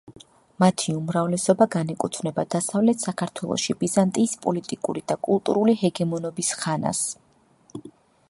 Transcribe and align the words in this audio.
მათი 0.61 0.93
უმრავლესობა 0.99 1.65
განეკუთვნება 1.75 2.45
დასავლეთ 2.55 3.03
საქართველოში 3.07 3.75
ბიზანტიის 3.83 4.33
პოლიტიკური 4.47 5.05
და 5.13 5.17
კულტურული 5.29 5.75
ჰეგემონობის 5.85 6.53
ხანას. 6.63 7.03